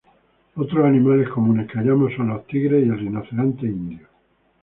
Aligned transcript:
Otros 0.55 0.83
animales 0.83 1.29
comunes 1.29 1.67
que 1.69 1.77
hallamos 1.77 2.11
son 2.15 2.29
los 2.29 2.47
tigres 2.47 2.83
y 2.83 2.89
el 2.89 2.97
rinoceronte 2.97 3.67
indio. 3.67 4.07